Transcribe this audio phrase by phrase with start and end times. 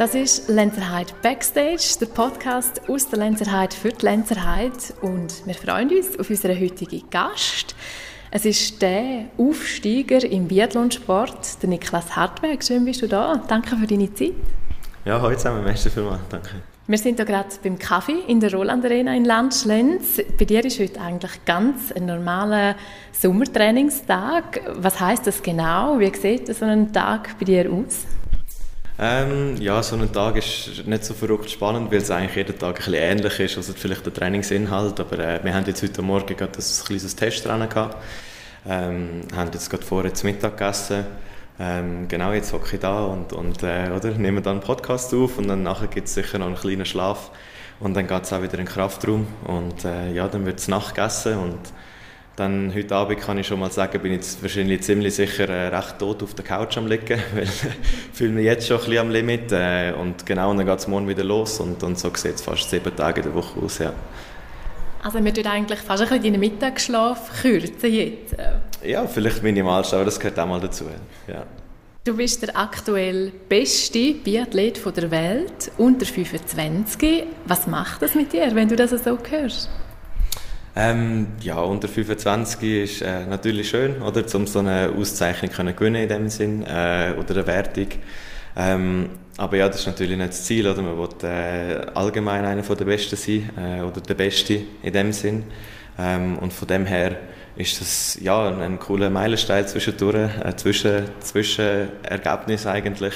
[0.00, 4.72] Das ist Lenzerheide Backstage, der Podcast aus der Lenzerheide für die Lenzerheide.
[5.02, 7.74] Und wir freuen uns auf unseren heutigen Gast.
[8.30, 12.64] Es ist der Aufsteiger im Biathlonsport, der Niklas Hartweg.
[12.64, 13.42] Schön bist du da.
[13.46, 14.32] Danke für deine Zeit.
[15.04, 15.64] Ja, heute zusammen.
[15.64, 16.22] Merci vielmals.
[16.30, 16.48] Danke.
[16.86, 20.18] Wir sind hier gerade beim Kaffee in der Roland Arena in Landschlenz.
[20.38, 22.74] Bei dir ist heute eigentlich ganz ein normaler
[23.12, 24.62] Sommertrainingstag.
[24.76, 25.98] Was heißt das genau?
[25.98, 28.06] Wie sieht so ein Tag bei dir aus?
[29.02, 32.68] Ähm, ja, so ein Tag ist nicht so verrückt spannend, weil es eigentlich jeden Tag
[32.68, 36.36] ein bisschen ähnlich ist, also vielleicht der Trainingsinhalt, aber äh, wir haben jetzt heute Morgen
[36.36, 37.96] gerade ein kleines Testrennen gehabt,
[38.68, 41.06] ähm, haben jetzt gerade vorher zum Mittag gegessen,
[41.58, 45.38] ähm, genau, jetzt hocke ich da und, und äh, oder, nehme dann einen Podcast auf
[45.38, 47.30] und dann nachher gibt es sicher noch einen kleinen Schlaf
[47.80, 50.68] und dann geht es auch wieder in den Kraftraum und äh, ja, dann wird es
[50.68, 51.58] Nacht gegessen und
[52.40, 55.68] dann heute Abend kann ich schon mal sagen, bin ich jetzt wahrscheinlich ziemlich sicher äh,
[55.68, 57.50] recht tot auf der Couch am liegen, weil ich
[58.12, 60.88] fühle mich jetzt schon ein bisschen am Limit äh, und genau, und dann geht es
[60.88, 63.78] morgen wieder los und, und so sieht es fast sieben Tage in der Woche aus,
[63.78, 63.92] ja.
[65.02, 68.34] Also wir tun eigentlich fast ein bisschen deinen Mittagsschlaf kürzen jetzt.
[68.84, 70.84] Ja, vielleicht minimalst, aber das gehört auch mal dazu,
[71.28, 71.44] ja.
[72.04, 77.24] Du bist der aktuell beste Biathlet der Welt, unter 25.
[77.44, 79.68] Was macht das mit dir, wenn du das so hörst?
[80.76, 86.02] Ähm, ja, unter 25 ist äh, natürlich schön, oder, um so eine Auszeichnung können gewinnen
[86.02, 87.88] in dem Sinn äh, oder eine Wertung.
[88.56, 90.82] Ähm, aber ja, das ist natürlich nicht das Ziel, oder?
[90.82, 95.44] Man will äh, allgemein einer der Besten sein äh, oder der Beste in dem Sinn.
[95.98, 97.16] Ähm, und von dem her
[97.56, 103.14] ist das ja ein, ein cooler Meilenstein zwischendurch, äh, zwischen, zwischen Ergebnis eigentlich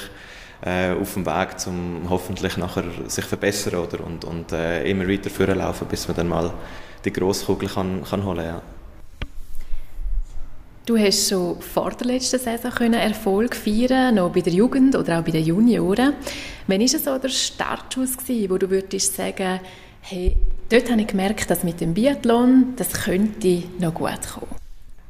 [0.65, 5.31] äh, auf dem Weg, um hoffentlich nachher sich verbessern oder und, und äh, immer weiter
[5.31, 6.53] vorlaufen, bis man dann mal
[7.05, 8.63] die Grosskugel kann, kann holen ja.
[10.87, 15.19] Du hast schon vor der letzten Saison können Erfolg feiern, noch bei der Jugend oder
[15.19, 16.13] auch bei den Junioren.
[16.67, 19.61] Wann war so der Startschuss, gewesen, wo du würdest sagen,
[20.03, 20.37] hey,
[20.69, 24.55] dort habe ich gemerkt, dass mit dem Biathlon, das könnte noch gut kommen?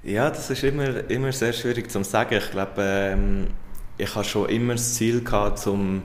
[0.04, 2.36] Ja, das ist immer, immer sehr schwierig zu sagen.
[2.36, 3.46] Ich glaube, ähm,
[3.98, 6.02] ich habe schon immer das Ziel gehabt, um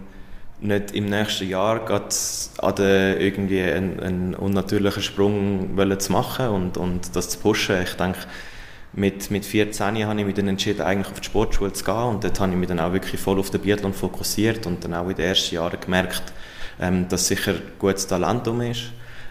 [0.62, 7.16] nicht im nächsten Jahr an den, irgendwie einen, einen unnatürlichen Sprung zu machen und, und
[7.16, 7.82] das zu pushen.
[7.84, 8.20] Ich denke,
[8.94, 12.24] mit, mit 14 habe ich mich dann entschieden, eigentlich auf die Sportschule zu gehen und
[12.24, 15.08] dort habe ich mich dann auch wirklich voll auf den Biathlon fokussiert und dann auch
[15.08, 16.24] in den ersten Jahren gemerkt,
[16.80, 18.86] ähm, dass sicher gutes Talent um ist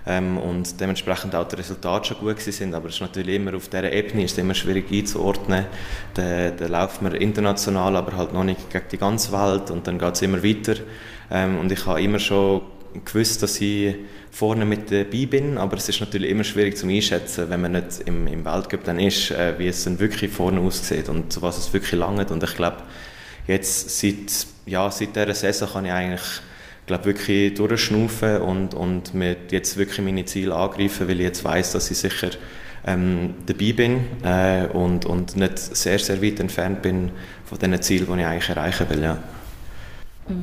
[0.07, 3.69] ähm, und dementsprechend auch die Resultate schon gut sind, aber es ist natürlich immer auf
[3.69, 5.67] dieser Ebene ist immer schwierig einzuordnen.
[6.15, 9.99] Da, da läuft man international, aber halt noch nicht gegen die ganze Welt und dann
[9.99, 10.77] geht es immer weiter
[11.31, 12.63] ähm, und ich habe immer schon
[13.05, 13.95] gewusst, dass ich
[14.31, 18.03] vorne mit dabei bin, aber es ist natürlich immer schwierig zu einschätzen, wenn man nicht
[18.07, 21.59] im, im Weltcup dann ist, äh, wie es dann wirklich vorne aussieht und zu was
[21.59, 22.31] es wirklich langt.
[22.31, 22.79] Und ich glaube,
[23.47, 26.23] jetzt seit, ja, seit dieser Saison kann ich eigentlich
[26.87, 31.73] glaube wirklich durchschnaufen und, und mir jetzt wirklich meine Ziele angreifen, weil ich jetzt weiß,
[31.73, 32.31] dass ich sicher
[32.87, 37.11] ähm, dabei bin äh, und, und nicht sehr, sehr weit entfernt bin
[37.45, 39.03] von den Zielen, die ich eigentlich erreichen will.
[39.03, 39.23] Ja.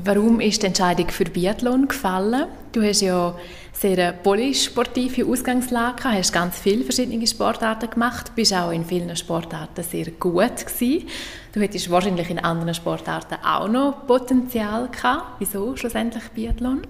[0.03, 2.47] Warum ist die Entscheidung für Biathlon gefallen?
[2.71, 3.35] Du hast ja
[3.71, 9.15] sehr eine polysportive Ausgangslage gehabt, hast ganz viele verschiedene Sportarten gemacht, bist auch in vielen
[9.15, 11.07] Sportarten sehr gut gewesen.
[11.53, 15.35] Du hättest wahrscheinlich in anderen Sportarten auch noch Potenzial gehabt.
[15.37, 16.81] Wieso schlussendlich Biathlon?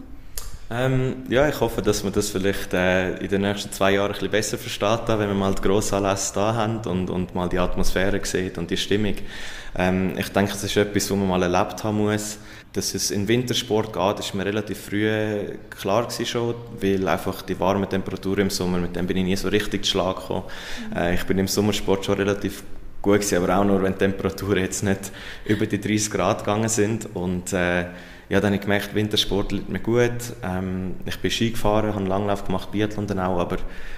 [0.71, 4.13] Ähm, ja, ich hoffe, dass wir das vielleicht äh, in den nächsten zwei Jahren ein
[4.13, 8.19] bisschen besser versteht, wenn wir mal die Grossanlässe da haben und, und mal die Atmosphäre
[8.25, 9.13] sieht und die Stimmung.
[9.77, 12.39] Ähm, ich denke, das ist etwas, was man mal erlebt haben muss.
[12.73, 15.07] Dass es in Wintersport geht, ist mir relativ früh
[15.69, 19.35] klar gewesen schon, weil einfach die warmen Temperaturen im Sommer, mit dem bin ich nie
[19.35, 20.43] so richtig zu Schlag gekommen.
[20.89, 20.97] Mhm.
[20.97, 22.63] Äh, ich bin im Sommersport schon relativ
[23.03, 25.11] gut gewesen, aber auch nur, wenn die Temperaturen jetzt nicht
[25.45, 27.85] über die 30 Grad gegangen sind und äh,
[28.29, 30.11] ja, dann habe ich gemerkt, Wintersport liegt mir gut.
[30.43, 33.57] Ähm, ich bin Ski gefahren, habe Langlauf gemacht, Biathlon dann auch, aber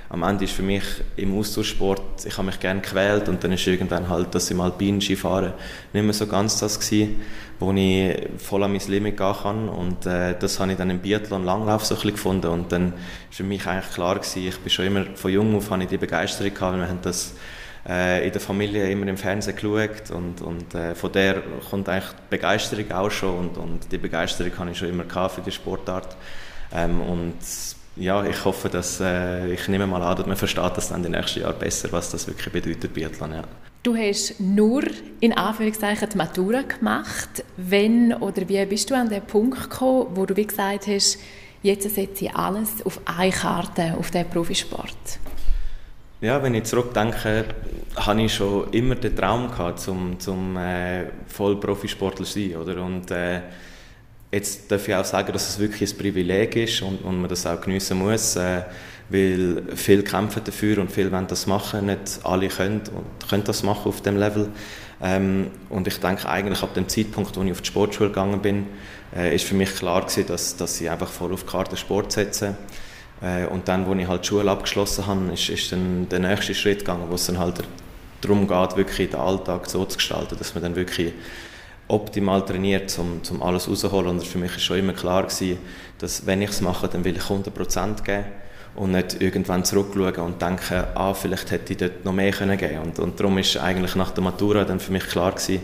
[0.10, 0.84] am Ende ist für mich
[1.16, 4.66] im Austauschsport, ich habe mich gerne gequält und dann ist irgendwann halt, dass ich mal
[4.66, 5.54] Alpinen Ski fahren
[5.94, 7.22] nicht mehr so ganz das gewesen,
[7.60, 11.00] wo ich voll an mein Limit gehen kann und äh, das habe ich dann im
[11.00, 12.94] Biathlon Langlauf so ein bisschen gefunden und dann
[13.30, 15.90] ist für mich eigentlich klar gewesen, ich bin schon immer von jung auf habe ich
[15.90, 17.34] die Begeisterung gehabt, wir haben das
[17.88, 22.12] äh, in der Familie immer im Fernsehen geschaut und, und äh, von der kommt eigentlich
[22.12, 25.52] die Begeisterung auch schon und, und die Begeisterung habe ich schon immer gehabt für die
[25.52, 26.16] Sportart
[26.74, 27.36] ähm, und
[27.96, 31.10] ja, ich hoffe, dass äh, ich nehme mal an, dass man versteht das dann die
[31.10, 33.34] nächsten Jahre besser, was das wirklich bedeutet Biathlon.
[33.34, 33.44] Ja.
[33.84, 34.84] Du hast nur
[35.20, 37.44] in Anführungszeichen die Matura gemacht.
[37.56, 41.18] Wenn oder wie bist du an den Punkt gekommen, wo du wie gesagt hast,
[41.64, 45.20] jetzt setze ich alles auf eine Karte, auf den Profisport?
[46.20, 47.46] Ja, wenn ich zurückdenke,
[47.98, 52.84] habe ich schon immer den Traum gehabt, zum, zum äh, Vollprofisportler zu sein, oder?
[52.84, 53.42] Und äh,
[54.32, 57.46] jetzt darf ich auch sagen, dass es wirklich ein Privileg ist und, und man das
[57.46, 58.64] auch geniessen muss, äh,
[59.10, 63.64] weil viele kämpfen dafür und viele wollen das machen, nicht alle können und können das
[63.64, 64.50] machen auf dem Level.
[65.02, 68.66] Ähm, und ich denke eigentlich ab dem Zeitpunkt, wo ich auf die Sportschule gegangen bin,
[69.16, 72.12] äh, ist für mich klar gewesen, dass, dass ich einfach voll auf die Karte Sport
[72.12, 72.58] setze.
[73.22, 76.54] Äh, und dann, wo ich halt die Schule abgeschlossen habe, ist, ist dann der nächste
[76.54, 77.64] Schritt gegangen, wo es dann halt
[78.22, 81.14] darum geht, wirklich den Alltag so zu gestalten, dass man dann wirklich
[81.88, 84.10] optimal trainiert, um, um alles rauszuholen.
[84.10, 85.58] Und für mich war schon immer klar, gewesen,
[86.00, 88.26] dass wenn ich es mache, dann will ich 100% geben
[88.76, 92.80] und nicht irgendwann zurückschauen und denken, ah, vielleicht hätte ich dort noch mehr können geben
[92.80, 95.62] und, und darum ist eigentlich nach der Matura dann für mich klar gewesen,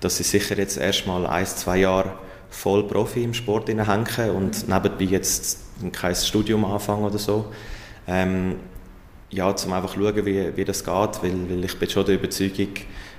[0.00, 2.12] dass ich sicher jetzt erstmal ein, zwei Jahre
[2.48, 5.58] voll Profi im Sport hänge und nebenbei jetzt
[5.92, 7.52] kein Studium anfangen oder so.
[8.08, 8.56] Ähm,
[9.30, 12.14] ja, um einfach zu schauen, wie, wie das geht, weil, weil ich bin schon der
[12.14, 12.68] Überzeugung,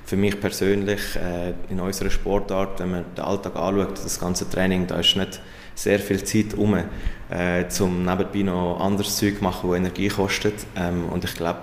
[0.05, 4.87] für mich persönlich äh, in unserer Sportart, wenn man den Alltag anschaut, das ganze Training,
[4.87, 5.41] da ist nicht
[5.75, 10.55] sehr viel Zeit um, äh, um nebenbei noch anderes Zeug zu machen, das Energie kostet.
[10.77, 11.59] Ähm, und ich glaube,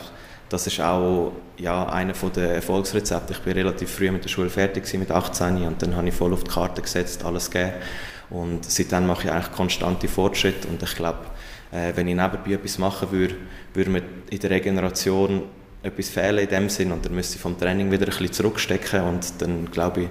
[0.50, 3.32] das ist auch ja, einer der Erfolgsrezepte.
[3.32, 6.34] Ich bin relativ früh mit der Schule fertig mit 18 und dann habe ich voll
[6.34, 7.72] auf die Karte gesetzt, alles gegeben.
[8.28, 11.20] Und seitdem mache ich eigentlich konstante Fortschritte und ich glaube,
[11.72, 13.36] äh, wenn ich nebenbei etwas machen würde,
[13.74, 15.42] würde man in der Regeneration
[15.82, 19.02] etwas fehlen in dem Sinn und dann müsste ich vom Training wieder ein bisschen zurückstecken
[19.02, 20.08] und dann glaube ich,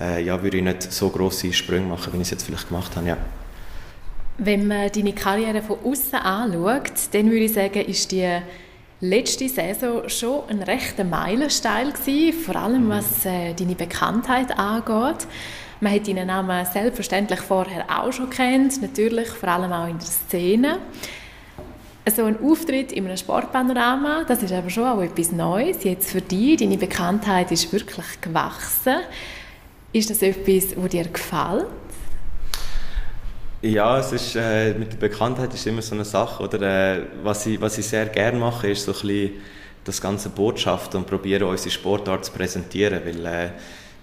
[0.00, 2.94] äh, ja, würde ich nicht so grosse Sprünge machen, wie ich es jetzt vielleicht gemacht
[2.96, 3.16] habe, ja.
[4.38, 8.38] Wenn man deine Karriere von außen anschaut, dann würde ich sagen, ist die
[9.00, 12.90] letzte Saison schon ein rechter Meilenstein gewesen, vor allem mhm.
[12.90, 15.26] was äh, deine Bekanntheit angeht.
[15.80, 20.06] Man hat deinen Namen selbstverständlich vorher auch schon kennt, natürlich vor allem auch in der
[20.06, 20.78] Szene.
[22.14, 25.84] So ein Auftritt in einem Sportpanorama, das ist aber schon auch etwas Neues.
[25.84, 28.96] Jetzt für dich, deine Bekanntheit ist wirklich gewachsen.
[29.92, 31.66] Ist das etwas, das dir gefällt?
[33.60, 36.44] Ja, es ist, äh, mit der Bekanntheit ist immer so eine Sache.
[36.44, 39.30] Oder, äh, was, ich, was ich sehr gerne mache, ist so ein bisschen
[39.84, 43.50] das ganze Botschaft und probiere unsere Sportart zu präsentieren, weil äh,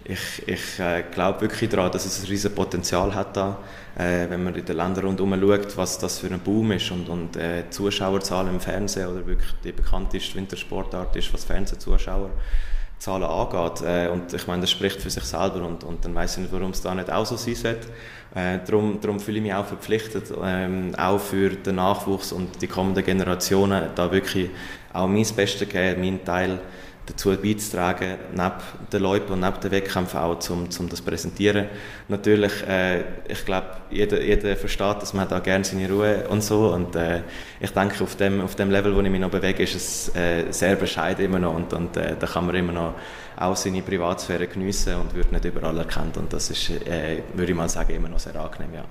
[0.07, 3.57] ich, ich äh, glaube wirklich daran, dass es ein riesiges Potenzial hat da,
[3.97, 7.09] äh, wenn man in den Ländern rundherum schaut, was das für ein Boom ist und,
[7.09, 13.81] und äh, Zuschauerzahlen im Fernsehen oder wirklich die bekannteste Wintersportart ist, was Fernsehzuschauerzahlen angeht.
[13.83, 16.53] Äh, und ich meine, das spricht für sich selber und, und dann weiß ich nicht,
[16.53, 17.87] warum es da nicht auch so sein sollte.
[18.35, 22.67] Äh, darum, darum fühle ich mich auch verpflichtet, ähm, auch für den Nachwuchs und die
[22.67, 24.51] kommenden Generationen, da wirklich
[24.93, 26.59] auch mein Bestes geben, meinen Teil
[27.05, 28.53] dazu beizutragen, neben
[28.91, 31.67] den Leuten und neben den Wettkämpfen auch, um, um das zu präsentieren.
[32.07, 36.73] Natürlich, äh, ich glaube, jeder, jeder versteht, dass man da gerne seine Ruhe und so.
[36.73, 37.21] Und äh,
[37.59, 40.51] ich denke, auf dem, auf dem Level, wo ich mich noch bewege, ist es äh,
[40.51, 41.55] sehr bescheiden immer noch.
[41.55, 42.93] Und, und äh, da kann man immer noch
[43.37, 46.17] auch seine Privatsphäre geniessen und wird nicht überall erkannt.
[46.17, 48.85] Und das ist, äh, würde ich mal sagen, immer noch sehr angenehm, ja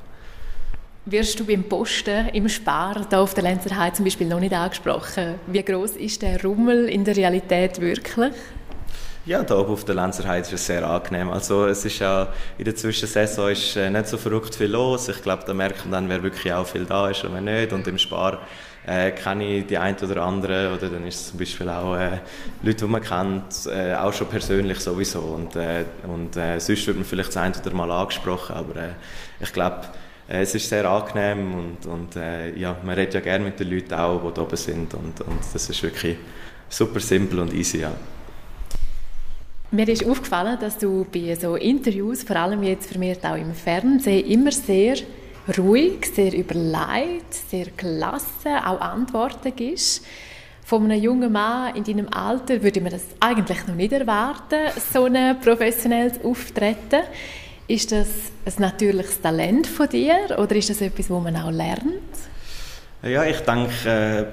[1.06, 5.34] wirst du beim Posten im Spar da auf der Lenzerheide zum Beispiel noch nicht angesprochen.
[5.46, 8.32] Wie groß ist der Rummel in der Realität wirklich?
[9.26, 11.30] Ja, da oben auf der Lenzerheide ist es sehr angenehm.
[11.30, 12.28] Also es ist ja
[12.58, 15.08] in der Zwischensaison ist äh, nicht so verrückt viel los.
[15.08, 17.72] Ich glaube, da merkt man dann, wer wirklich auch viel da ist und wer nicht.
[17.72, 18.40] Und im Spar
[18.86, 22.18] äh, kenne ich die ein oder andere oder dann ist es zum Beispiel auch äh,
[22.62, 25.20] Leute, die man kennt, äh, auch schon persönlich sowieso.
[25.20, 28.88] Und, äh, und äh, sonst wird man vielleicht das ein oder mal angesprochen, aber äh,
[29.40, 29.84] ich glaube,
[30.28, 33.94] es ist sehr angenehm und, und äh, ja, man redet ja gerne mit den Leuten
[33.94, 36.16] auch, die da oben sind und, und das ist wirklich
[36.68, 37.92] super simpel und easy, ja.
[39.70, 44.26] Mir ist aufgefallen, dass du bei so Interviews, vor allem jetzt vermehrt auch im Fernsehen,
[44.26, 44.96] immer sehr
[45.58, 50.06] ruhig, sehr überlegt, sehr gelassen auch Antworten gibst.
[50.64, 55.04] Von einem jungen Mann in deinem Alter würde man das eigentlich noch nicht erwarten, so
[55.04, 57.02] ein professionelles Auftreten.
[57.66, 58.08] Ist das
[58.44, 62.02] ein natürliches Talent von dir oder ist das etwas, wo man auch lernt?
[63.02, 64.24] Ja, ich denke, äh,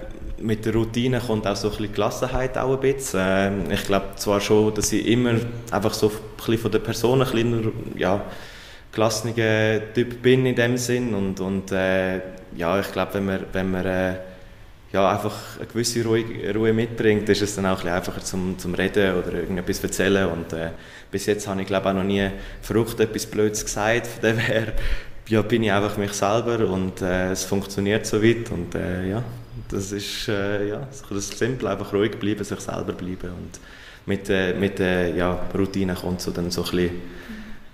[0.42, 3.20] mit der Routine kommt auch so ein bisschen Gelassenheit auch ein bisschen.
[3.24, 5.36] Ähm, ich glaube zwar schon, dass ich immer
[5.72, 7.62] einfach so ein bisschen von der Person ein kleiner,
[7.96, 8.22] ja,
[8.92, 12.20] gelassener Typ bin in dem Sinn und, und äh,
[12.56, 14.14] ja, ich glaube, wenn man, wenn man äh,
[14.94, 18.60] ja, einfach eine gewisse Ruhe, Ruhe mitbringt, ist es dann auch ein bisschen einfacher zum,
[18.60, 20.28] zum Reden oder irgendetwas erzählen.
[20.30, 20.72] Und äh,
[21.10, 22.30] bis jetzt habe ich glaube auch noch nie
[22.62, 24.08] verrückt etwas Blödes gesagt.
[24.08, 24.74] Von dem her
[25.30, 28.52] ja, bin ich einfach mich selber und äh, es funktioniert so weit.
[28.52, 29.24] Und äh, ja,
[29.70, 33.30] das ist äh, ja, das simpel, einfach ruhig bleiben, sich selber bleiben.
[33.30, 33.60] Und
[34.06, 37.02] mit der mit, äh, ja, Routine kommt so dann so ein bisschen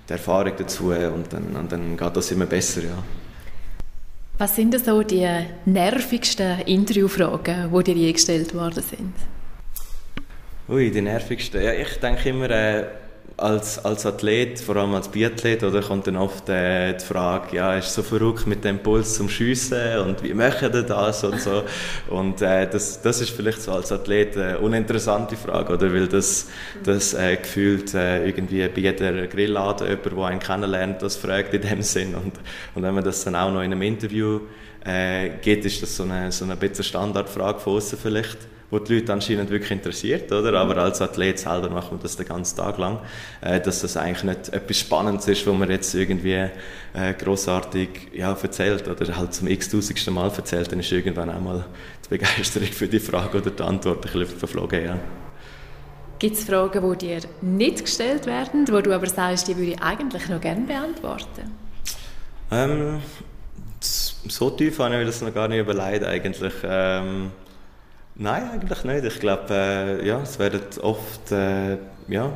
[0.08, 3.04] die Erfahrung dazu und dann, und dann geht das immer besser, ja.
[4.40, 5.28] Was sind so die
[5.66, 9.16] nervigsten Interviewfragen, die dir je gestellt worden sind?
[10.70, 11.64] Ui, die nervigsten.
[11.64, 12.84] Ja, ich denke immer, äh,
[13.38, 17.76] als, als Athlet, vor allem als Biathlet, oder, kommt dann oft äh, die Frage, ja,
[17.76, 21.64] ist so verrückt mit dem Puls zum Schiessen und wie machen ihr das und so.
[22.10, 26.48] Und äh, das, das ist vielleicht so als Athlet eine uninteressante Frage, oder, weil das,
[26.84, 31.62] das äh, gefühlt äh, irgendwie bei jeder Grillladen jemand, der einen kennenlernt, das fragt in
[31.62, 32.16] dem Sinn.
[32.16, 32.34] Und,
[32.74, 34.40] und wenn man das dann auch noch in einem Interview
[34.84, 38.38] äh, geht, ist das so eine, so eine bisschen Standardfrage von außen vielleicht
[38.70, 40.60] wo die Leute anscheinend wirklich interessiert, oder?
[40.60, 43.00] Aber als Athlet selber macht man das den ganzen Tag lang,
[43.42, 46.50] äh, dass das eigentlich nicht etwas Spannendes ist, wo man jetzt irgendwie
[46.94, 51.66] äh, großartig ja, erzählt oder halt zum x-tausendsten Mal erzählt, dann ist irgendwann auch mal
[52.06, 55.00] die Begeisterung für die Frage oder die Antwort ein bisschen verflogen, ja.
[56.20, 59.82] Gibt es Fragen, die dir nicht gestellt werden, wo du aber sagst, die würde ich
[59.82, 61.52] eigentlich noch gerne beantworten?
[62.50, 63.02] Ähm,
[63.80, 66.54] so tief habe ich mir das noch gar nicht überlegt eigentlich.
[66.64, 67.32] Ähm,
[68.20, 69.04] Nein, eigentlich nicht.
[69.06, 72.32] Ich glaube, äh, ja, es werden oft äh, ja,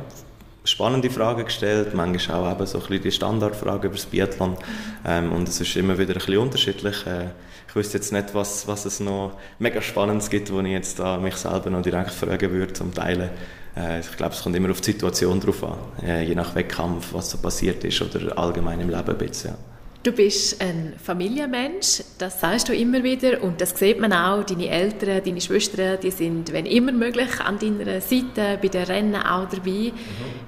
[0.64, 4.56] spannende Fragen gestellt, manchmal auch eben so ein bisschen die Standardfragen über das Biathlon.
[5.04, 7.04] Ähm, und es ist immer wieder ein bisschen unterschiedlich.
[7.04, 7.30] Äh,
[7.68, 11.18] ich wüsste jetzt nicht, was, was es noch mega Spannendes gibt, wo ich jetzt da
[11.18, 13.30] mich selber noch direkt fragen würde zum Teilen.
[13.76, 17.12] Äh, ich glaube, es kommt immer auf die Situation drauf an, äh, je nach Wettkampf,
[17.12, 19.50] was so passiert ist oder allgemein im Leben ein bisschen.
[19.50, 19.71] Ja.
[20.02, 24.42] Du bist ein Familienmensch, das sagst du immer wieder und das sieht man auch.
[24.42, 29.14] Deine Eltern, deine Schwestern, die sind, wenn immer möglich, an deiner Seite, bei den Rennen
[29.14, 29.92] auch dabei.
[29.92, 29.92] Mhm.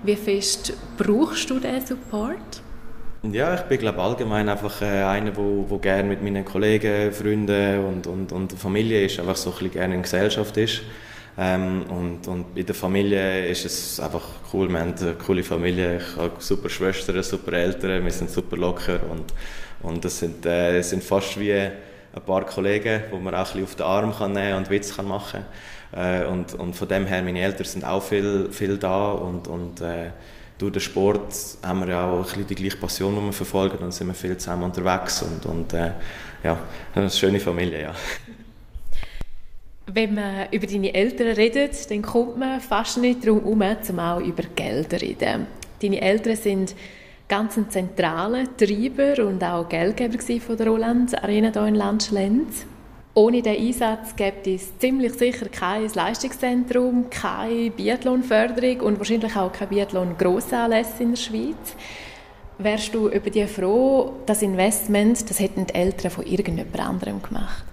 [0.02, 2.62] Wie fest brauchst du diesen Support?
[3.30, 7.12] Ja, ich bin glaube allgemein einfach äh, einer, der wo, wo gerne mit meinen Kollegen,
[7.12, 10.82] Freunden und, und, und der Familie ist, einfach so ein bisschen gerne in Gesellschaft ist.
[11.36, 14.22] Ähm, und, und bei der Familie ist es einfach
[14.52, 14.68] cool.
[14.68, 15.98] Wir haben eine coole Familie.
[15.98, 18.04] Ich habe super Schwestern, super Eltern.
[18.04, 19.00] Wir sind super locker.
[19.10, 19.32] Und,
[19.82, 23.64] und das sind, äh, sind fast wie ein paar Kollegen, wo man auch ein bisschen
[23.64, 25.44] auf den Arm kann nehmen und Witz kann machen
[25.94, 29.12] äh, und, und von dem her, meine Eltern sind auch viel, viel da.
[29.12, 30.10] Und, und äh,
[30.58, 33.78] durch den Sport haben wir ja auch ein bisschen die gleiche Passion, die wir verfolgen.
[33.78, 35.22] Und sind wir viel zusammen unterwegs.
[35.22, 35.92] Und, und äh,
[36.42, 36.58] ja,
[36.94, 37.94] eine schöne Familie, ja.
[39.86, 44.20] Wenn man über deine Eltern redet, dann kommt man fast nicht darum herum, um auch
[44.20, 45.46] über Geld zu reden.
[45.82, 46.74] Deine Eltern sind
[47.28, 52.66] ganz ein zentraler Treiber und auch Geldgeber von der Roland Arena hier in Landschlenz.
[53.12, 59.68] Ohne diesen Einsatz gibt es ziemlich sicher kein Leistungszentrum, keine Biathlonförderung und wahrscheinlich auch kein
[59.68, 61.76] Biathlon-Grossanlässe in der Schweiz.
[62.58, 67.64] Wärst du über die froh, das Investment, das hätten die Eltern von irgendjemand anderem gemacht?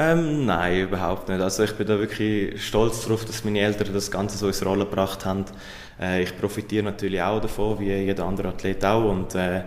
[0.00, 1.40] Ähm, nein, überhaupt nicht.
[1.40, 4.88] Also ich bin da wirklich stolz darauf, dass meine Eltern das Ganze so ins Rollen
[4.88, 5.44] gebracht haben.
[6.00, 9.10] Äh, ich profitiere natürlich auch davon, wie jeder andere Athlet auch.
[9.10, 9.62] Und äh,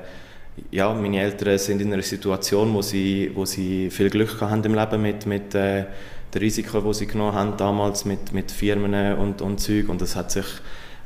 [0.72, 4.74] ja, meine Eltern sind in einer Situation, wo sie, wo sie viel Glück haben im
[4.74, 5.88] Leben mit, mit äh,
[6.34, 9.90] den Risiken, die sie genommen haben damals mit, mit Firmen und, und Zeug.
[9.90, 10.46] Und das hat sich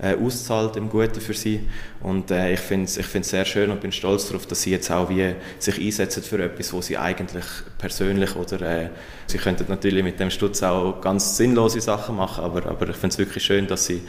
[0.02, 1.62] äh, auszahlt im Guten für sie.
[2.02, 4.92] Und äh, ich finde es ich sehr schön und bin stolz darauf, dass sie jetzt
[4.92, 7.46] auch wie sich einsetzen für etwas, wo sie eigentlich
[7.78, 8.90] persönlich oder äh,
[9.28, 13.14] sie könnten natürlich mit dem Stutz auch ganz sinnlose Sachen machen, aber, aber ich finde
[13.14, 14.02] es wirklich schön, dass sie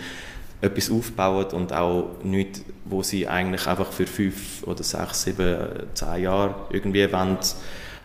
[0.60, 5.56] etwas aufbauen und auch nichts, wo sie eigentlich einfach für fünf oder sechs, sieben,
[5.94, 7.38] zehn Jahre irgendwie wollen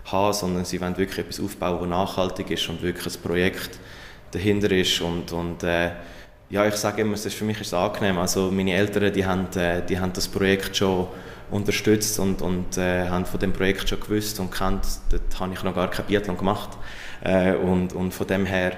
[0.06, 3.80] haben, sondern sie wollen wirklich etwas aufbauen, das nachhaltig ist und wirklich ein Projekt
[4.32, 5.92] dahinter ist und, und äh,
[6.52, 8.18] ja, ich sage immer, es ist, für mich ist es angenehm.
[8.18, 11.08] Also meine Eltern, die haben, äh, die haben das Projekt schon
[11.50, 14.86] unterstützt und, und äh, haben von dem Projekt schon gewusst und kennt.
[15.10, 16.78] Dort habe ich noch gar kein Biathlon gemacht.
[17.24, 18.78] Äh, und, und von dem her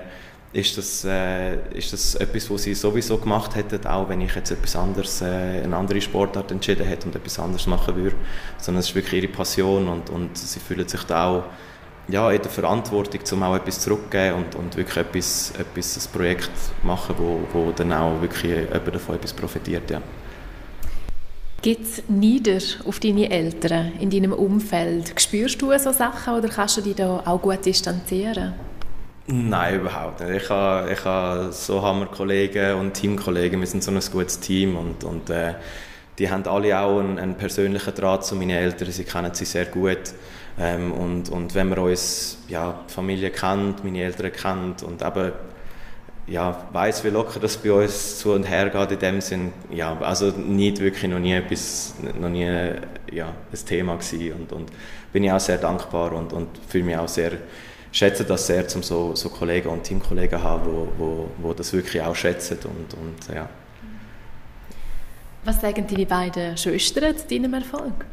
[0.53, 4.51] ist das, äh, ist das etwas, was sie sowieso gemacht hätten, auch wenn ich jetzt
[4.51, 8.15] etwas anderes, äh, eine andere Sportart entschieden hätte und etwas anderes machen würde.
[8.59, 11.43] Sondern es ist wirklich ihre Passion und, und sie fühlen sich da auch
[12.07, 16.51] ja, in der Verantwortung, um auch etwas zurückzugeben und, und wirklich etwas, etwas, ein Projekt
[16.83, 19.89] machen, wo, wo dann auch wirklich jemand davon etwas profitiert.
[19.89, 20.01] Ja.
[21.61, 25.13] Gibt es Nieder auf deine Eltern in deinem Umfeld?
[25.17, 28.53] Spürst du so Sachen oder kannst du dich da auch gut distanzieren?
[29.27, 30.43] Nein, überhaupt nicht.
[30.43, 35.05] Ich habe, ich habe so Hammerkollegen und Teamkollegen, wir sind so ein gutes Team und,
[35.05, 35.53] und äh,
[36.19, 39.65] die haben alle auch einen, einen persönlichen Draht zu meinen Eltern, sie kennen sie sehr
[39.65, 40.13] gut.
[40.59, 45.31] Ähm, und, und wenn man uns, ja, die Familie kennt, meine Eltern kennt und eben
[46.27, 49.97] ja, weiß, wie locker das bei uns zu und her geht in dem Sinn, ja,
[49.99, 52.45] also nicht wirklich noch nie etwas, noch nie
[53.11, 54.71] ja, ein Thema gewesen und, und
[55.11, 57.31] bin ich auch sehr dankbar und, und fühle mich auch sehr,
[57.91, 61.73] schätze das sehr, um so, so Kollegen und Teamkollegen zu haben, wo, wo, wo das
[61.73, 63.49] wirklich auch schätzen und, und ja.
[65.43, 68.05] Was sagen deine beiden Schwestern zu deinem Erfolg?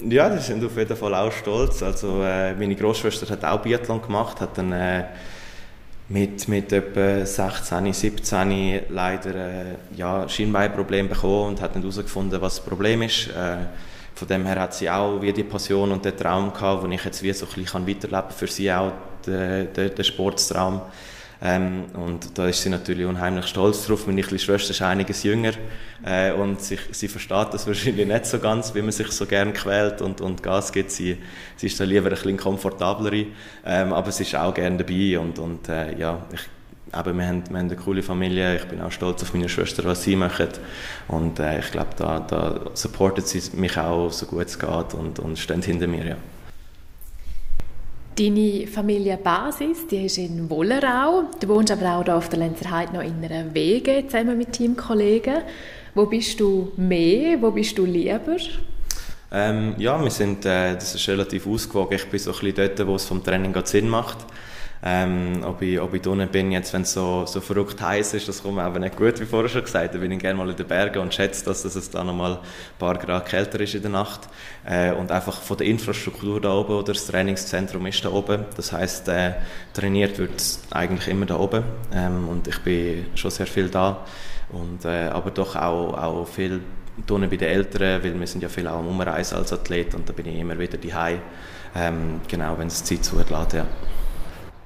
[0.00, 1.82] Ja, die sind auf jeden Fall auch stolz.
[1.82, 5.04] Also äh, meine Großschwester hat auch Biathlon gemacht, hat dann äh,
[6.08, 9.64] mit, mit etwa 16, 17 leider äh,
[9.96, 13.28] ja, Schienbeinproblem bekommen und hat nicht herausgefunden, was das Problem ist.
[13.28, 13.66] Äh,
[14.16, 17.04] von dem her hat sie auch wie die Passion und den Traum gehabt, wo ich
[17.04, 18.92] jetzt wie so ein bisschen weiterleben kann, für sie auch
[19.26, 20.82] der, der, der Sportstraum.
[21.42, 24.06] Ähm, und da ist sie natürlich unheimlich stolz drauf.
[24.06, 25.52] Meine kleine Schwester ist einiges jünger
[26.04, 29.52] äh, und sie, sie versteht das wahrscheinlich nicht so ganz, wie man sich so gern
[29.52, 30.90] quält und, und Gas gibt.
[30.90, 31.18] Sie,
[31.56, 33.12] sie ist da lieber ein bisschen komfortabler,
[33.64, 36.40] ähm, aber sie ist auch gerne dabei und, und äh, ja, ich,
[36.98, 38.56] eben, wir, haben, wir haben eine coole Familie.
[38.56, 40.48] Ich bin auch stolz auf meine Schwester, was sie machen.
[41.08, 45.18] Und äh, ich glaube, da, da supportet sie mich auch so gut es geht und,
[45.18, 46.06] und steht hinter mir.
[46.06, 46.16] Ja.
[48.16, 51.24] Deine Familienbasis, die ist in Wollerau.
[51.40, 55.38] Du wohnst aber auch hier auf der Lenzerheide noch in einer Wege zusammen mit Teamkollegen.
[55.96, 57.42] Wo bist du mehr?
[57.42, 58.36] Wo bist du lieber?
[59.32, 61.96] Ähm, ja, wir sind, äh, das ist relativ ausgewogen.
[61.96, 64.18] Ich bin so ein bisschen dort, wo es vom Training Sinn macht.
[64.86, 68.28] Ähm, ob, ich, ob ich drinnen bin, jetzt, wenn es so, so verrückt heiß ist,
[68.28, 69.94] das kommt mir aber nicht gut, wie vorher schon gesagt.
[69.94, 72.32] Da bin ich gerne mal in den Bergen und schätze, dass es da noch mal
[72.32, 72.38] ein
[72.78, 74.28] paar Grad kälter ist in der Nacht.
[74.66, 78.44] Äh, und einfach von der Infrastruktur da oben, oder das Trainingszentrum ist da oben.
[78.56, 79.32] Das heißt, äh,
[79.72, 81.64] trainiert wird eigentlich immer da oben.
[81.90, 84.04] Ähm, und ich bin schon sehr viel da.
[84.50, 86.60] Und, äh, aber doch auch, auch viel
[87.06, 90.12] bei den Eltern, weil wir sind ja viel auch am Umreisen als Athlet und da
[90.12, 91.20] bin ich immer wieder daheim.
[91.74, 93.66] Ähm, genau, wenn es Zeit zulässt, ja.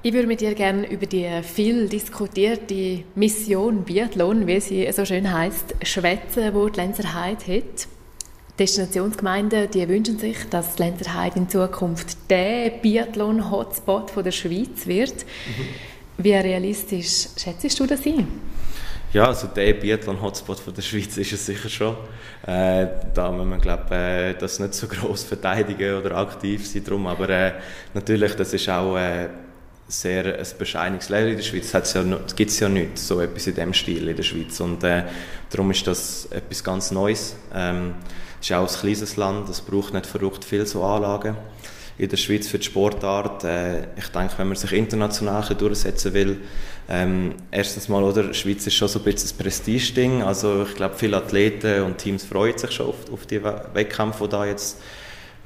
[0.01, 5.29] Ich würde mit dir gerne über die viel diskutierte Mission Biathlon, wie sie so schön
[5.29, 7.87] heißt, schwätzen, wo die Lenzerheide hat.
[8.57, 15.15] Destinationsgemeinden die wünschen sich, dass die Lenzerheide in Zukunft der Biathlon-Hotspot der Schweiz wird.
[15.15, 16.23] Mhm.
[16.23, 18.25] Wie realistisch schätzt du das ein?
[19.11, 21.97] Ja, also der Biathlon-Hotspot der Schweiz ist es sicher schon.
[22.47, 27.05] Äh, da muss man, glaube äh, das nicht so groß verteidigen oder aktiv sein drum.
[27.07, 27.51] Aber äh,
[27.93, 29.27] natürlich, das ist auch äh,
[29.89, 31.73] sehr ein bescheidenes Leben in der Schweiz.
[31.73, 32.03] Es ja,
[32.35, 34.59] gibt ja nicht so etwas in diesem Stil in der Schweiz.
[34.59, 35.03] Und äh,
[35.49, 37.35] darum ist das etwas ganz Neues.
[37.53, 37.95] Ähm,
[38.39, 41.35] es ist auch ein kleines Land, es braucht nicht verrückt viel so Anlagen
[41.97, 43.43] in der Schweiz für die Sportart.
[43.43, 46.37] Äh, ich denke, wenn man sich international durchsetzen will,
[46.87, 50.23] ähm, erstens mal, oder, die Schweiz ist schon so ein bisschen ein Prestige-Ding.
[50.23, 54.29] Also ich glaube, viele Athleten und Teams freuen sich schon auf, auf die Wettkämpfe, die
[54.29, 54.77] da jetzt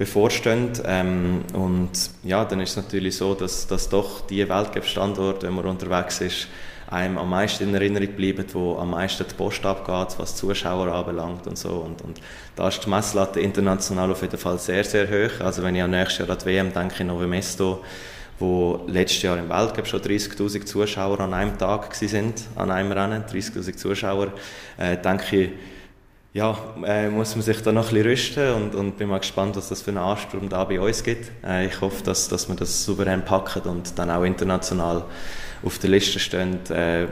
[0.05, 0.71] bevorstehen.
[0.85, 1.91] Ähm, und
[2.23, 6.47] ja, dann ist es natürlich so, dass, dass doch die Weltcup-Standorte, wenn man unterwegs ist,
[6.87, 11.47] einem am meisten in Erinnerung bleiben, wo am meisten die Post abgeht, was Zuschauer anbelangt
[11.47, 11.69] und so.
[11.69, 12.21] Und, und
[12.55, 15.39] da ist die Messlatte international auf jeden Fall sehr, sehr hoch.
[15.39, 17.83] Also wenn ich an nächstes Jahr an die WM denke, in Nove Mesto,
[18.39, 23.23] wo letztes Jahr im Weltcup schon 30'000 Zuschauer an einem Tag sind, an einem Rennen,
[23.23, 24.33] 30'000 Zuschauer,
[24.77, 25.49] äh, denke ich,
[26.33, 29.69] ja, äh, muss man sich da noch ein rüsten und, und bin mal gespannt, was
[29.69, 31.31] das für einen Ansturm da bei uns gibt.
[31.45, 35.05] Äh, ich hoffe, dass, dass wir das souverän packen und dann auch international
[35.63, 37.07] auf der Liste stehen äh,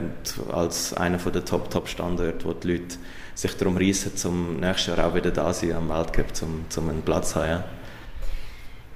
[0.52, 2.96] als einer der Top-Top-Standorte, wo die Leute
[3.34, 7.02] sich darum reissen, zum nächstes Jahr auch wieder da sein am Weltcup, um, um einen
[7.02, 7.62] Platz zu haben.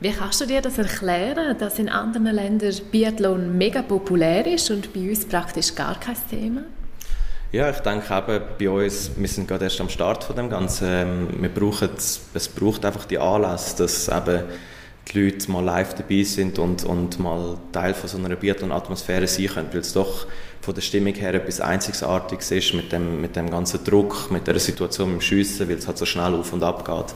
[0.01, 4.93] Wie kannst du dir das erklären, dass in anderen Ländern Biathlon mega populär ist und
[4.93, 6.62] bei uns praktisch gar kein Thema?
[7.57, 10.88] Ja, ich denke eben bei uns, wir sind gerade erst am Start von dem Ganzen.
[10.90, 14.42] Ähm, wir brauchen, es braucht einfach die Anlass, dass eben
[15.09, 19.47] die Leute mal live dabei sind und, und mal Teil von so einer Biathlon-Atmosphäre sein
[19.47, 20.27] können, weil es doch
[20.61, 24.59] von der Stimmung her etwas Einzigartiges ist mit dem, mit dem ganzen Druck, mit der
[24.59, 27.14] Situation im Schiessen, weil es halt so schnell auf und ab geht.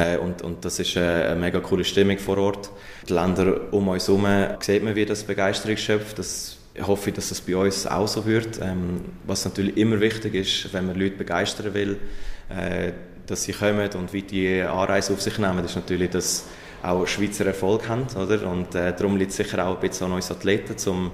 [0.00, 2.70] Äh, und, und das ist eine, eine mega coole Stimmung vor Ort.
[3.08, 4.24] Die Länder um uns herum
[4.60, 6.20] sieht man, wie das Begeisterung schöpft.
[6.20, 8.60] Das hoffe ich, dass das bei uns auch so wird.
[8.62, 11.98] Ähm, was natürlich immer wichtig ist, wenn man Leute begeistern will,
[12.48, 12.92] äh,
[13.26, 16.46] dass sie kommen und wie die Anreise auf sich nehmen, ist natürlich, dass
[16.82, 18.50] auch Schweizer Erfolg haben, oder?
[18.50, 21.12] Und äh, darum liegt es sicher auch ein bisschen an uns Athleten, um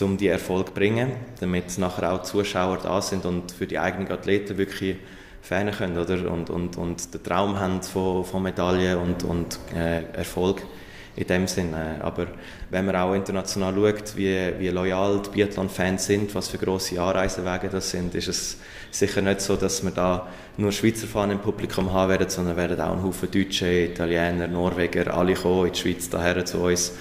[0.00, 1.10] um die Erfolg zu bringen,
[1.40, 4.96] damit nachher auch Zuschauer da sind und für die eigenen Athleten wirklich
[5.42, 6.30] fern können, oder?
[6.30, 10.62] Und, und, und den Traum haben von, von Medaillen und, und äh, Erfolg
[11.16, 11.98] in dem Sinne.
[12.00, 12.26] Aber
[12.70, 17.68] wenn man auch international schaut, wie, wie loyal die Biathlon-Fans sind, was für grosse Anreisewege
[17.68, 18.56] das sind, ist es
[18.90, 22.80] sicher nicht so, dass wir da nur Schweizer Fahnen im Publikum haben werden, sondern werden
[22.80, 26.92] auch ein Haufen Deutsche, Italiener, Norweger, alle kommen in die Schweiz daher zu uns,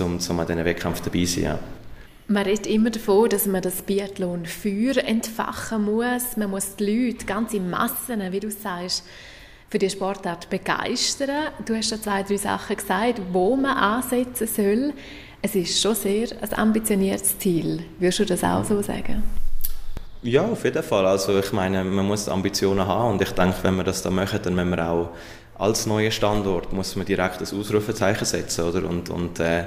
[0.00, 1.42] um, um an diesen Wettkämpfen dabei zu sein.
[1.42, 1.58] Ja.
[2.28, 6.36] Man redet immer davon, dass man das Biathlon Feuer entfachen muss.
[6.36, 9.04] Man muss die Leute, ganze Massen, wie du sagst,
[9.68, 11.48] für die Sportart begeistern.
[11.64, 14.92] Du hast schon zwei, drei Sachen gesagt, wo man ansetzen soll.
[15.42, 17.84] Es ist schon sehr ein ambitioniertes Ziel.
[17.98, 19.22] Würdest du das auch so sagen?
[20.22, 21.06] Ja, auf jeden Fall.
[21.06, 24.40] Also ich meine, man muss Ambitionen haben und ich denke, wenn wir das dann machen,
[24.42, 25.10] dann müssen wir auch
[25.58, 28.86] als neuer Standort muss man direkt ein Ausrufezeichen setzen, oder?
[28.88, 29.64] Und, und äh,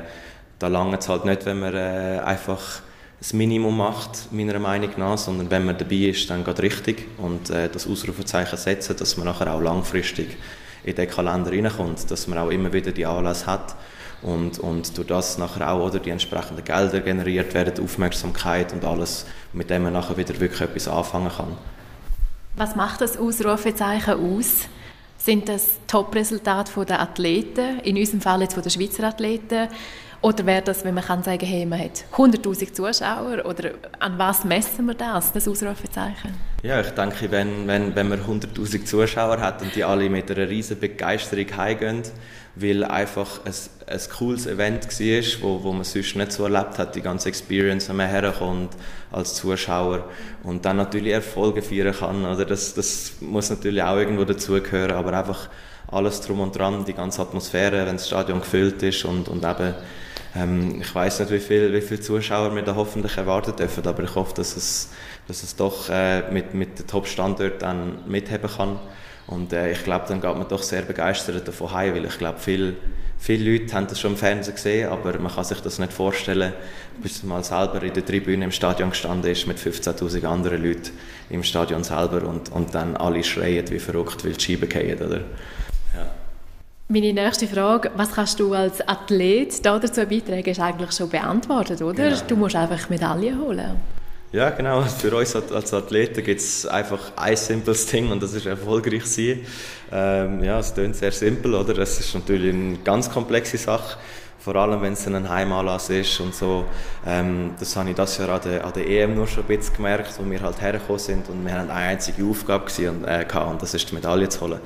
[0.59, 2.81] da langt es halt nicht, wenn man äh, einfach
[3.19, 7.49] das Minimum macht, meiner Meinung nach, sondern wenn man dabei ist, dann geht richtig und
[7.49, 10.37] äh, das Ausrufezeichen setzen, dass man nachher auch langfristig
[10.83, 13.75] in den Kalender reinkommt, dass man auch immer wieder die Anlässe hat
[14.21, 19.25] und, und durch das nachher auch oder die entsprechenden Gelder generiert werden, Aufmerksamkeit und alles,
[19.51, 21.57] mit dem man nachher wieder wirklich etwas anfangen kann.
[22.55, 24.67] Was macht das Ausrufezeichen aus?
[25.17, 29.67] Sind das Top-Resultate der Athleten, in unserem Fall jetzt von der Schweizer Athleten?
[30.21, 33.45] Oder wäre das, wenn man kann sagen, hey, man hat 100'000 Zuschauer?
[33.45, 36.33] Oder an was messen wir das, das Ausrufezeichen?
[36.61, 40.49] Ja, ich denke, wenn, wenn, wenn man 100'000 Zuschauer hat und die alle mit einer
[40.49, 42.03] riesen Begeisterung heimgehen,
[42.55, 43.53] weil einfach ein,
[43.87, 47.87] ein cooles Event war, wo, wo man sonst nicht so erlebt hat, die ganze Experience,
[47.87, 48.75] wenn man herkommt
[49.13, 50.03] als Zuschauer
[50.43, 52.25] und dann natürlich Erfolge feiern kann.
[52.25, 55.47] Oder das, das muss natürlich auch irgendwo dazugehören, aber einfach
[55.87, 59.73] alles drum und dran, die ganze Atmosphäre, wenn das Stadion gefüllt ist und, und eben,
[60.35, 64.03] ähm, ich weiß nicht, wie viele wie viel Zuschauer wir da hoffentlich erwarten dürfen, aber
[64.03, 64.89] ich hoffe, dass es,
[65.27, 68.79] dass es doch äh, mit, mit den Top-Standorten dann mitheben kann.
[69.27, 72.39] Und äh, ich glaube, dann geht man doch sehr begeistert davon heim, weil ich glaube,
[72.39, 72.73] viele,
[73.19, 76.53] viele Leute haben das schon im Fernsehen gesehen, aber man kann sich das nicht vorstellen,
[77.01, 80.91] bis man mal selber in der Tribüne im Stadion gestanden ist mit 15'000 anderen Leuten
[81.29, 85.21] im Stadion selber und, und dann alle schreien wie verrückt, weil die Scheiben fallen, oder?
[86.91, 92.09] Meine nächste Frage, was kannst du als Athlet dazu beitragen, ist eigentlich schon beantwortet, oder?
[92.09, 92.21] Genau.
[92.27, 93.75] Du musst einfach Medaillen holen.
[94.31, 94.81] Ja, genau.
[94.81, 99.41] Für uns als Athleten gibt es einfach ein simples Ding und das ist erfolgreich sein.
[99.91, 101.77] Ähm, ja, es klingt sehr simpel, oder?
[101.77, 103.99] Es ist natürlich eine ganz komplexe Sache,
[104.39, 106.65] vor allem wenn es ein Heimanlass ist und so.
[107.05, 109.75] Ähm, das habe ich das Jahr an der, an der EM nur schon ein bisschen
[109.75, 113.61] gemerkt, wo wir halt hergekommen sind und wir hatten eine einzige Aufgabe und, äh, und
[113.61, 114.59] das ist die Medaille zu holen.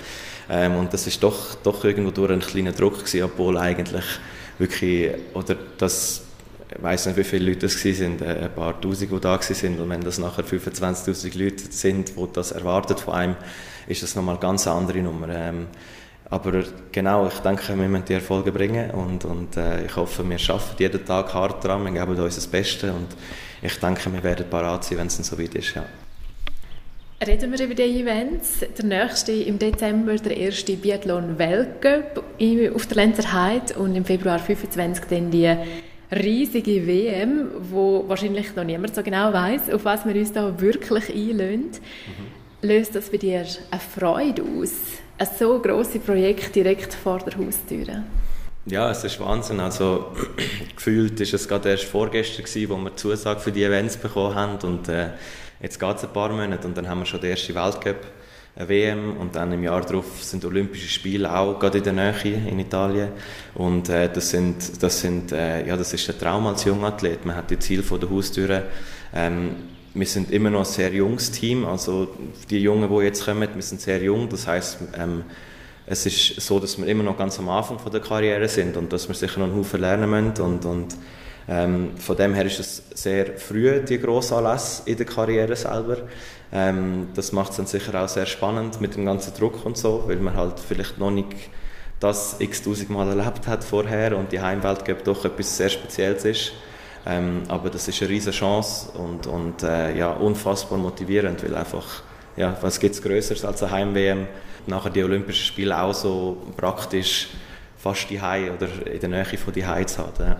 [0.49, 4.05] Ähm, und das ist doch, doch irgendwo durch ein kleiner Druck gewesen, obwohl eigentlich
[4.57, 6.23] wirklich, oder das
[6.75, 9.79] ich weiß nicht, wie viele Leute das waren, äh, ein paar Tausend, die da waren.
[9.79, 13.35] Und wenn das nachher 25'000 Leute sind, die das erwartet von einem,
[13.87, 15.29] ist das nochmal eine ganz andere Nummer.
[15.29, 15.67] Ähm,
[16.29, 20.39] aber genau, ich denke, wir müssen die Erfolge bringen und, und äh, ich hoffe, wir
[20.39, 23.07] schaffen jeden Tag hart dran, wir geben uns das Beste und
[23.61, 25.75] ich denke, wir werden parat sein, wenn es dann so weit ist.
[25.75, 25.85] Ja.
[27.25, 28.59] Reden wir über die Events.
[28.77, 32.21] Der nächste im Dezember, der erste Biathlon Weltcup
[32.75, 35.55] auf der Lenzer Heide und im Februar 25 dann die
[36.11, 41.09] riesige WM, wo wahrscheinlich noch niemand so genau weiß, auf was wir uns da wirklich
[41.09, 41.69] einlösen.
[41.71, 42.67] Mhm.
[42.67, 44.73] Löst das bei dir eine Freude aus,
[45.17, 48.03] ein so grosses Projekt direkt vor der Haustür?
[48.65, 49.61] Ja, es ist Wahnsinn.
[49.61, 50.07] Also
[50.75, 54.57] gefühlt ist es gerade erst vorgestern gewesen, wo wir Zusage für die Events bekommen haben
[54.67, 55.09] und äh,
[55.63, 58.05] jetzt geht es ein paar Monate und dann haben wir schon den ersten Weltcup
[58.55, 62.33] eine WM und dann im Jahr darauf sind Olympische Spiele auch gerade in der Nähe
[62.47, 63.09] in Italien.
[63.55, 67.25] Und äh, das sind das sind äh, ja das ist der Traum als Jungathlet.
[67.25, 68.63] Man hat die Ziel vor der Haustür.
[69.13, 69.55] Ähm,
[69.95, 71.65] wir sind immer noch ein sehr junges Team.
[71.65, 72.15] Also
[72.49, 74.29] die Jungen die jetzt kommen wir sind sehr jung.
[74.29, 75.23] Das heißt ähm,
[75.87, 78.93] es ist so dass wir immer noch ganz am Anfang von der Karriere sind und
[78.93, 80.41] dass wir sicher noch einen Haufen lernen müssen.
[80.43, 80.95] Und, und
[81.47, 85.97] ähm, von dem her ist es sehr früh die Grossanlässe in der Karriere selber
[86.53, 90.03] ähm, das macht es dann sicher auch sehr spannend mit dem ganzen Druck und so,
[90.05, 91.35] weil man halt vielleicht noch nicht
[91.99, 96.51] das x-tausend Mal erlebt hat vorher und die Heimwelt doch etwas sehr Spezielles ist.
[97.07, 102.03] Ähm, aber das ist eine riesige Chance und, und äh, ja, unfassbar motivierend, weil einfach,
[102.37, 104.27] ja, was gibt es Größeres als eine Heim-WM?
[104.67, 107.29] Nachher die Olympischen Spiele auch so praktisch
[107.77, 110.13] fast die Hai oder in der Nähe von die Hai zu haben.
[110.19, 110.37] Ja.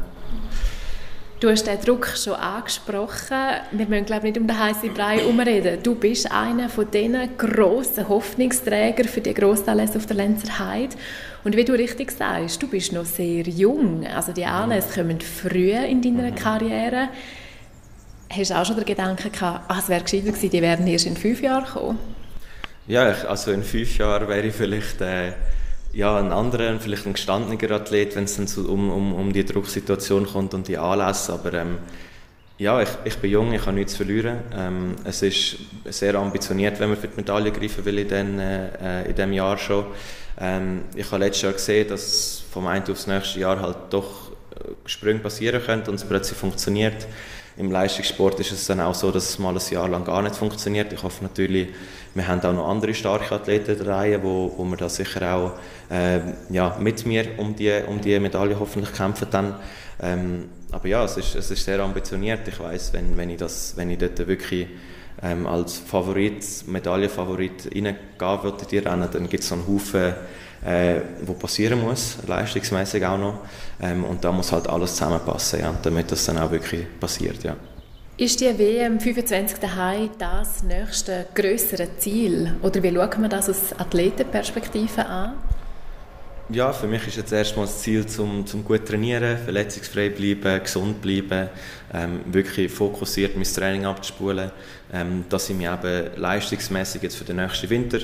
[1.44, 3.36] Du hast den Druck schon angesprochen.
[3.72, 5.84] Wir müssen glaube nicht um den heißen Brei herumreden.
[5.84, 10.96] Du bist einer von diesen grossen Hoffnungsträgern für die Grossanlässe auf der Lenzer Heide.
[11.44, 14.08] Und wie du richtig sagst, du bist noch sehr jung.
[14.08, 16.36] Also die Anlässe kommen früh in deiner mhm.
[16.36, 17.10] Karriere.
[18.30, 21.08] Hast du auch schon den Gedanken gehabt, ah, es wäre gescheiter gewesen, die wären erst
[21.08, 22.00] in fünf Jahren kommen?
[22.88, 25.02] Ja, also in fünf Jahren wäre ich vielleicht...
[25.02, 25.34] Äh
[25.94, 29.46] ja, ein anderer, vielleicht ein gestandener Athlet, wenn es dann so um, um, um die
[29.46, 31.34] Drucksituation kommt und die Anlässe.
[31.34, 31.78] Aber ähm,
[32.58, 34.40] ja, ich, ich bin jung, ich habe nichts zu verlieren.
[34.56, 39.04] Ähm, es ist sehr ambitioniert, wenn man für die Medaille greifen will in, den, äh,
[39.04, 39.86] in diesem Jahr schon.
[40.40, 44.72] Ähm, ich habe letztes Jahr gesehen, dass vom einen aufs nächste Jahr halt doch äh,
[44.86, 47.08] Sprünge passieren können und es plötzlich funktioniert.
[47.56, 50.36] Im Leistungssport ist es dann auch so, dass es mal ein Jahr lang gar nicht
[50.36, 50.92] funktioniert.
[50.92, 51.70] Ich hoffe natürlich,
[52.16, 55.52] wir haben auch noch andere starke Athleten dabei, wo, wo wir da sicher auch
[55.92, 59.56] äh, ja, mit mir um die, um die Medaille hoffentlich kämpfen dann.
[60.02, 62.48] Ähm, aber ja, es ist, es ist sehr ambitioniert.
[62.48, 64.68] Ich weiß, wenn, wenn wenn ich dort wirklich
[65.24, 70.14] ähm, als Favorit, Medaillenfavorit reingehen würde in die Rennen, dann gibt es so einen Haufen,
[70.66, 73.40] äh, wo passieren muss, leistungsmäßig auch noch.
[73.82, 77.56] Ähm, und da muss halt alles zusammenpassen, ja, damit das dann auch wirklich passiert, ja.
[78.16, 82.54] Ist die WM 25 daheim das nächste größere Ziel?
[82.62, 85.34] Oder wie schaut man das aus Athletenperspektive an?
[86.54, 91.02] Ja, für mich ist jetzt erstmal das Ziel, zum, zum gut trainieren, verletzungsfrei bleiben, gesund
[91.02, 91.50] bleiben,
[91.92, 94.52] ähm, wirklich fokussiert mein Training abzuspulen,
[94.94, 98.02] ähm, dass ich mich eben leistungsmäßig jetzt für den nächsten Winter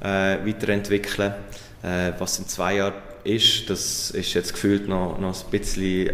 [0.00, 1.34] äh, weiterentwickle.
[1.82, 6.10] Äh, was in zwei Jahren ist, das ist jetzt gefühlt noch, noch ein bisschen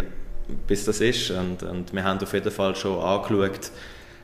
[0.66, 1.30] bis das ist.
[1.30, 3.70] Und, und wir haben auf jeden Fall schon angeschaut,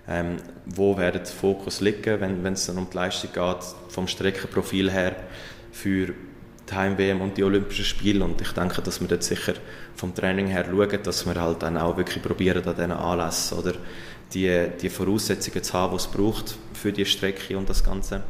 [0.08, 4.90] ähm, wo wird der Fokus liegen, wenn, es dann um die Leistung geht, vom Streckenprofil
[4.90, 5.14] her
[5.70, 6.12] für
[6.72, 8.24] die Heim-WM und die Olympischen Spiele.
[8.24, 9.54] Und ich denke, dass wir dort sicher
[9.94, 13.74] vom Training her schauen, dass wir halt dann auch wirklich probieren, an diesen Anlässen oder
[14.32, 18.22] die, die Voraussetzungen zu haben, die es braucht für die Strecke und das Ganze.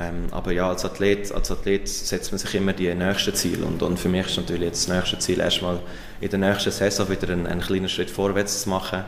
[0.00, 3.82] Ähm, aber ja, als Athlet, als Athlet setzt man sich immer die nächsten Ziele und,
[3.82, 5.80] und für mich ist natürlich jetzt das nächste Ziel erstmal
[6.20, 9.02] in der nächsten Saison wieder einen, einen kleinen Schritt vorwärts zu machen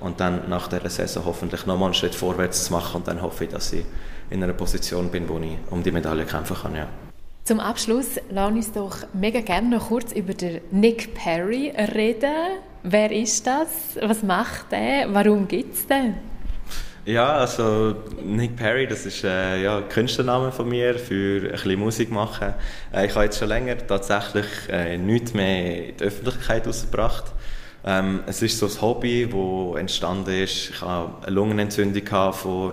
[0.00, 3.44] und dann nach der Saison hoffentlich nochmal einen Schritt vorwärts zu machen und dann hoffe
[3.44, 3.84] ich, dass ich
[4.30, 6.76] in einer Position bin, wo ich um die Medaille kämpfen kann.
[6.76, 7.05] Ja.
[7.46, 12.58] Zum Abschluss lass uns doch mega gerne noch kurz über den Nick Perry reden.
[12.82, 13.68] Wer ist das?
[14.02, 15.14] Was macht er?
[15.14, 16.16] Warum gibt es den?
[17.04, 21.78] Ja, also Nick Perry, das ist äh, ja, ein Künstlername von mir für ein bisschen
[21.78, 22.52] Musik machen.
[22.92, 27.26] Äh, ich habe jetzt schon länger tatsächlich äh, nichts mehr in die Öffentlichkeit rausgebracht.
[27.84, 30.70] Ähm, es ist so ein Hobby, das entstanden ist.
[30.70, 32.72] Ich hatte eine Lungenentzündung gehabt, vor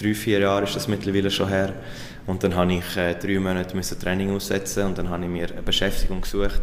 [0.00, 1.72] drei, vier Jahren ist das mittlerweile schon her.
[2.26, 5.50] Und dann habe ich äh, drei Monate müssen Training aussetzen und dann habe ich mir
[5.50, 6.62] eine Beschäftigung gesucht,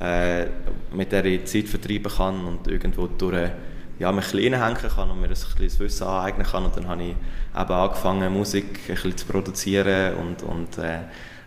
[0.00, 0.46] äh,
[0.92, 3.50] mit der ich Zeit vertreiben kann und irgendwo durch
[3.98, 6.64] ja, mich reinhängen kann und mir ein bisschen Wissen aneignen kann.
[6.64, 11.00] Und dann habe ich eben angefangen, Musik ein bisschen zu produzieren und, und äh,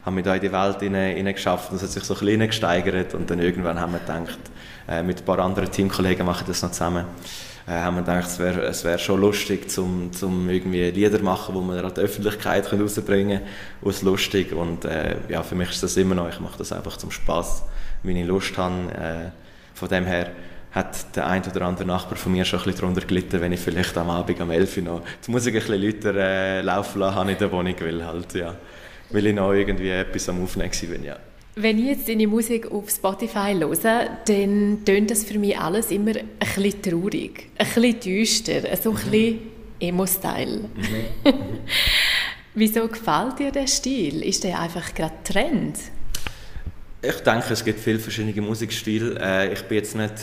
[0.06, 1.74] habe mich da in die Welt hinein, geschafft.
[1.74, 4.40] Das hat sich so ein bisschen gesteigert und dann irgendwann haben wir gedacht,
[4.88, 7.06] äh, mit ein paar anderen Teamkollegen machen wir das noch zusammen,
[7.68, 11.54] äh, haben wir gedacht, es wäre es wär schon lustig, zum, zum irgendwie Lieder machen,
[11.54, 13.50] die wir an die Öffentlichkeit rausbringen können,
[13.84, 16.98] aus lustig und äh, ja, für mich ist das immer noch, ich mache das einfach
[16.98, 17.64] zum Spaß,
[18.04, 19.32] wenn ich Lust habe, äh,
[19.74, 20.32] von dem her
[20.72, 23.60] hat der ein oder andere Nachbar von mir schon ein bisschen darunter gelitten, wenn ich
[23.60, 27.30] vielleicht am Abend um 11 Uhr noch die Musik ein bisschen lauter äh, laufen lassen
[27.30, 28.56] in der Wohnung, weil, halt, ja,
[29.10, 31.04] weil ich noch irgendwie etwas am Aufnehmen bin.
[31.04, 31.18] Ja.
[31.60, 36.12] Wenn ich jetzt deine Musik auf Spotify höre, dann tönt das für mich alles immer
[36.12, 39.40] ein bisschen traurig, ein bisschen düster, so ein bisschen
[39.80, 40.70] Emo-Style.
[40.76, 41.34] Mhm.
[42.54, 44.24] Wieso gefällt dir der Stil?
[44.24, 45.78] Ist der einfach gerade Trend?
[47.02, 49.20] Ich denke, es gibt viele verschiedene Musikstile.
[49.20, 50.14] Äh, ich bin jetzt nicht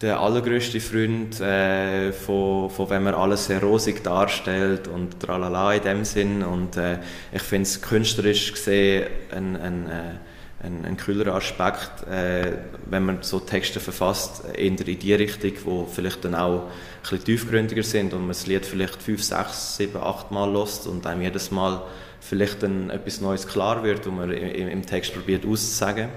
[0.00, 5.82] der allergrößte Freund äh, von, von wenn man alles sehr rosig darstellt und tralala in
[5.82, 6.42] dem Sinn.
[6.44, 6.98] Und äh,
[7.32, 13.22] ich finde es künstlerisch gesehen ein, ein, äh, ein, ein cooler Aspekt, äh, wenn man
[13.22, 16.70] so Texte verfasst, in die Richtung, wo vielleicht dann auch ein
[17.02, 21.06] bisschen tiefgründiger sind und man das Lied vielleicht fünf, sechs, sieben, acht Mal lost und
[21.06, 21.82] einem jedes Mal
[22.20, 26.08] vielleicht dann etwas Neues klar wird, wo man im, im Text probiert auszusagen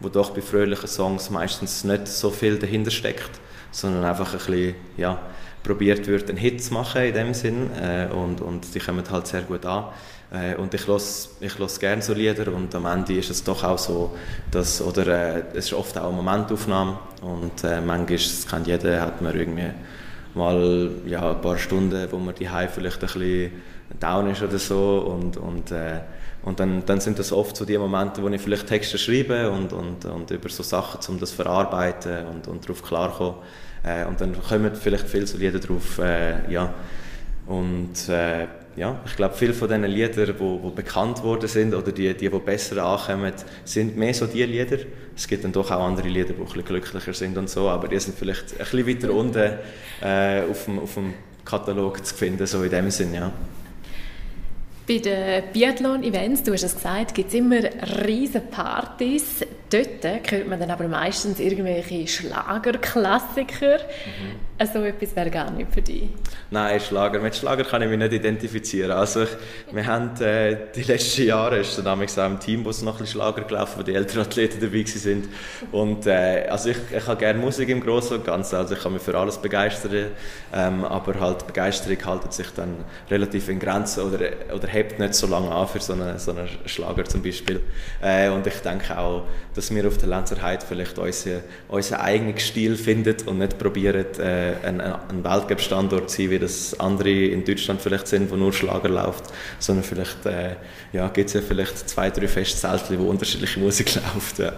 [0.00, 3.30] wo doch bei fröhlichen Songs meistens nicht so viel dahinter steckt,
[3.70, 5.18] sondern einfach ein bisschen, ja,
[5.62, 9.26] probiert wird, einen Hit zu machen in dem Sinn äh, und, und die kommen halt
[9.26, 9.84] sehr gut an.
[10.30, 11.00] Äh, und ich höre
[11.40, 14.14] ich los gerne so Lieder und am Ende ist es doch auch so,
[14.50, 19.00] dass, oder äh, es ist oft auch eine Momentaufnahme und äh, manchmal, das kennt jeder,
[19.00, 19.70] hat man irgendwie
[20.34, 23.52] mal ja, ein paar Stunden, wo man die vielleicht ein bisschen
[23.98, 26.00] down ist oder so und, und äh,
[26.42, 29.72] und dann, dann sind das oft so die Momente, wo ich vielleicht Texte schreibe und,
[29.72, 33.34] und, und über so Sachen, um das verarbeiten und, und darauf klarkommen.
[33.84, 36.72] Äh, und dann kommen vielleicht viele so Lieder drauf, äh, ja.
[37.46, 38.46] Und äh,
[38.76, 42.30] ja, ich glaube, viele von diesen Liedern, die, die bekannt worden sind oder die, die,
[42.30, 43.32] die besser ankommen,
[43.64, 44.78] sind mehr so die Lieder.
[45.16, 47.88] Es gibt dann doch auch andere Lieder, die ein bisschen glücklicher sind und so, aber
[47.88, 49.52] die sind vielleicht ein bisschen weiter unten
[50.00, 53.32] äh, auf, dem, auf dem Katalog zu finden, so in dem Sinn, ja.
[54.88, 57.60] Bei den Biathlon-Events, du hast es gesagt, gibt es immer
[58.06, 59.44] riesige Partys.
[59.70, 63.76] Dort hört man dann aber meistens irgendwelche Schlagerklassiker.
[63.76, 64.48] Mhm.
[64.60, 66.08] Also etwas wäre gar nicht für dich.
[66.50, 67.20] Nein, Schlager.
[67.20, 68.90] Mit Schlager kann ich mich nicht identifizieren.
[68.90, 69.28] Also ich,
[69.70, 72.98] wir haben äh, die letzten Jahre ist dann auch im Team, wo es noch ein
[72.98, 75.28] bisschen Schlager gelaufen, wo die älteren Athleten dabei sind.
[75.70, 78.56] Und äh, also ich, ich habe gerne Musik im Großen und Ganzen.
[78.56, 80.06] Also ich kann mich für alles begeistern,
[80.52, 84.18] ähm, aber halt Begeisterung haltet sich dann relativ in Grenzen oder,
[84.52, 87.60] oder hebt nicht so lange an für so einen, so einen Schlager zum Beispiel.
[88.02, 89.24] Äh, und ich denke auch,
[89.58, 94.06] dass wir auf der Lenzer Heide vielleicht unseren, unseren eigenen Stil finden und nicht probieren,
[94.20, 98.52] äh, ein, ein Weltcup-Standort zu sein, wie das andere in Deutschland vielleicht sind, wo nur
[98.52, 99.24] Schlager läuft,
[99.58, 100.54] sondern vielleicht äh,
[100.92, 104.38] ja, gibt es ja vielleicht zwei, drei Festzeltchen, wo unterschiedliche Musik läuft.
[104.38, 104.52] Ja.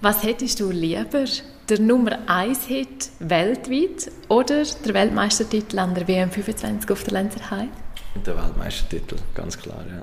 [0.00, 1.24] Was hättest du lieber?
[1.68, 7.68] Der Nummer 1 Hit weltweit oder der Weltmeistertitel an der WM 25 auf der Lenzerheide?
[8.26, 10.02] Der Weltmeistertitel, ganz klar, ja.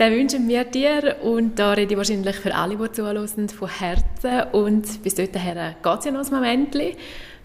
[0.00, 4.50] Den wünschen wir dir und da rede ich wahrscheinlich für alle, die zuhören, von Herzen
[4.52, 6.74] und bis dahin geht es ja noch ein Moment.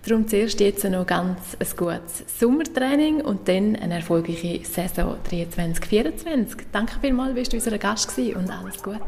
[0.07, 6.59] Darum zuerst jetzt noch ganz ein gutes Sommertraining und dann eine erfolgreiche Saison 23-24.
[6.71, 9.01] Danke vielmals, bist du unser Gast und alles Gute.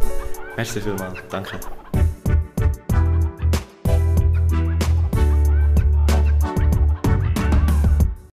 [0.57, 1.57] Merci vielmals, danke.